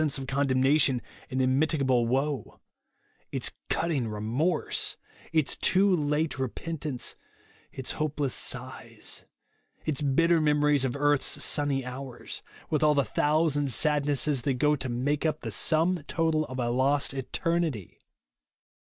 [0.09, 0.99] se of condemnation
[1.29, 2.17] and immitigable JESUS ONLY.
[2.17, 2.61] 195 woe;
[3.31, 4.97] its cutting remorse,
[5.31, 7.13] its too late re pentance,
[7.71, 9.25] its hopeless sighs,
[9.85, 12.41] its bitter me mories of earth's sunny hours;
[12.71, 16.71] with all the thousand sadnesses that go to make up the sum total of a
[16.71, 17.99] lost eternity